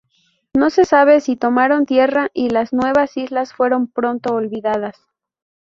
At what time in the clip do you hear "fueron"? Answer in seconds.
3.53-3.85